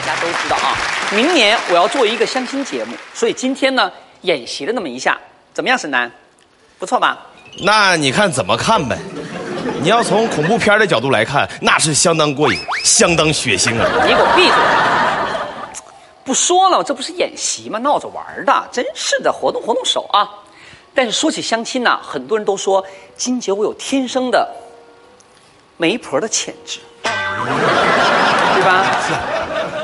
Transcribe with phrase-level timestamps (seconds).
[0.00, 0.74] 大家都知道啊，
[1.12, 3.90] 明年我要做一个相亲节目，所以今天呢
[4.22, 5.18] 演习了那么一下，
[5.52, 6.10] 怎么样，沈南？
[6.78, 7.18] 不错吧？
[7.62, 8.96] 那你看怎么看呗？
[9.82, 13.86] 你要从恐怖片的角度来看，那是相当过瘾，相当血腥啊！
[14.02, 15.82] 你给我闭嘴！
[16.24, 17.78] 不说了，这不是演习吗？
[17.80, 20.26] 闹着玩的，真是的，活动活动手啊！
[20.94, 22.82] 但是说起相亲呢，很多人都说
[23.16, 24.48] 金姐我有天生的
[25.76, 28.86] 媒婆的潜质，对吧？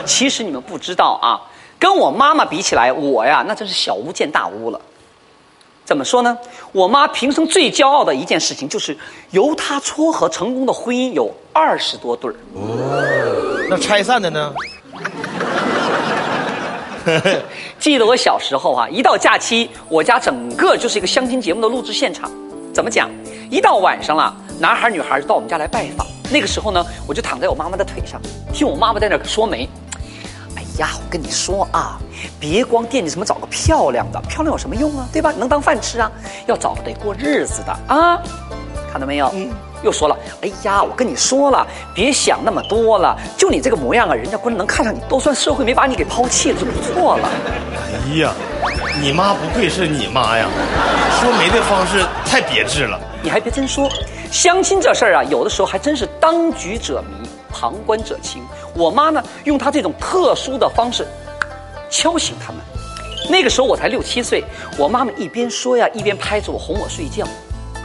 [0.07, 1.41] 其实你们不知道啊，
[1.79, 4.81] 跟我妈妈比起来，我呀那真是小巫见大巫了。
[5.85, 6.37] 怎么说呢？
[6.73, 8.97] 我妈平生最骄傲的一件事情，就是
[9.31, 12.35] 由她撮合成功的婚姻有二十多对儿。
[13.69, 14.53] 那拆散的呢？
[17.79, 22.29] 记得我小时候啊，一到假期，我家整个就是一个相亲节目的录制现场。
[22.75, 23.09] 怎么讲？
[23.49, 26.05] 一到晚上了，男孩女孩就到我们家来拜访。
[26.33, 28.21] 那个时候呢，我就躺在我妈妈的腿上，
[28.53, 29.69] 听我妈妈在那说媒。
[30.77, 31.99] 哎呀，我跟你说啊，
[32.39, 35.09] 别光惦记什么找个漂亮的，漂亮有什么用啊？
[35.11, 35.33] 对吧？
[35.39, 36.11] 能当饭吃啊，
[36.47, 38.21] 要找个得过日子的啊。
[38.93, 39.31] 看到没有？
[39.35, 39.51] 嗯。
[39.83, 47.29] 又说了，哎呀，我跟你说了，别想那么多了，就你这个模样啊，人家姑娘能看上你，都算社会没把你给抛弃了，就不错了。
[48.11, 48.33] 哎呀，
[49.01, 50.49] 你妈不愧是你妈呀，
[51.21, 52.99] 说媒的方式太别致了。
[53.23, 53.89] 你还别真说，
[54.31, 58.43] 相亲这事儿啊，有的时候还真是当局者迷，旁观者清。
[58.77, 61.07] 我妈呢，用她这种特殊的方式
[61.91, 62.61] 敲醒他们。
[63.29, 64.45] 那个时候我才六七岁，
[64.79, 67.27] 我妈妈一边说呀，一边拍着我哄我睡觉，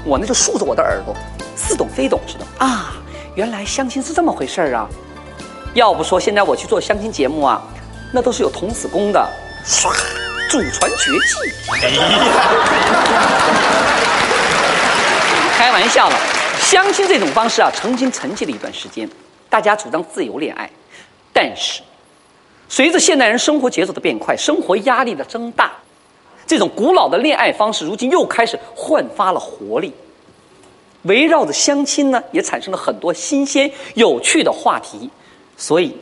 [0.06, 1.16] 我呢就竖着我的耳朵，
[1.56, 2.94] 似懂非懂似的啊。
[3.36, 4.90] 原来相亲是这么回事儿啊！
[5.74, 7.62] 要不说现在我去做相亲节目啊，
[8.12, 9.26] 那都是有童子功的，
[9.66, 9.90] 唰，
[10.50, 11.54] 祖传绝技。
[11.72, 12.04] 哎呀！
[15.56, 16.16] 开玩笑了，
[16.60, 19.10] 相亲这种方式啊，曾经沉寂了一段时间，
[19.50, 20.70] 大家主张自由恋爱，
[21.34, 21.82] 但是
[22.68, 25.72] 随着现代人生活节奏的变快，生活压力的增大，
[26.46, 29.94] 这种古老的恋爱方式如今又开始焕发了活力。
[31.04, 35.10] 围绕着相亲呢，也产生了很多新鲜有趣的话题，
[35.58, 35.96] 所以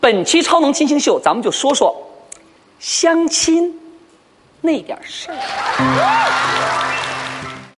[0.00, 1.94] 本期超能金星秀，咱们就说说
[2.80, 3.78] 相亲
[4.60, 6.91] 那点事儿。